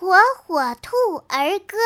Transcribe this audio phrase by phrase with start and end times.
[0.00, 0.96] 火火兔
[1.28, 1.76] 儿歌。